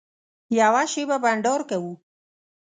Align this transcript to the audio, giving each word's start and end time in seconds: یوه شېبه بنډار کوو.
یوه 0.59 0.83
شېبه 0.91 1.17
بنډار 1.23 1.61
کوو. 1.69 1.93